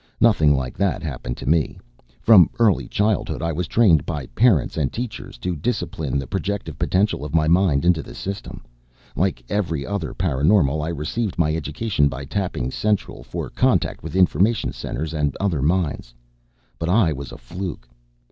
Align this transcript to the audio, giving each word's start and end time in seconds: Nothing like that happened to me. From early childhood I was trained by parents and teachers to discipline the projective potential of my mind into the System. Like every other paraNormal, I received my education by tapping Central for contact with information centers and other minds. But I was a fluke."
Nothing 0.19 0.55
like 0.57 0.77
that 0.79 1.03
happened 1.03 1.37
to 1.37 1.45
me. 1.47 1.79
From 2.21 2.49
early 2.57 2.87
childhood 2.87 3.43
I 3.43 3.51
was 3.53 3.67
trained 3.67 4.03
by 4.03 4.25
parents 4.33 4.75
and 4.75 4.91
teachers 4.91 5.37
to 5.37 5.55
discipline 5.55 6.17
the 6.17 6.25
projective 6.25 6.79
potential 6.79 7.23
of 7.23 7.35
my 7.35 7.47
mind 7.47 7.85
into 7.85 8.01
the 8.01 8.15
System. 8.15 8.63
Like 9.15 9.43
every 9.47 9.85
other 9.85 10.15
paraNormal, 10.15 10.83
I 10.83 10.89
received 10.89 11.37
my 11.37 11.53
education 11.55 12.07
by 12.07 12.25
tapping 12.25 12.71
Central 12.71 13.21
for 13.21 13.51
contact 13.51 14.01
with 14.01 14.15
information 14.15 14.73
centers 14.73 15.13
and 15.13 15.37
other 15.39 15.61
minds. 15.61 16.15
But 16.79 16.89
I 16.89 17.13
was 17.13 17.31
a 17.31 17.37
fluke." 17.37 17.87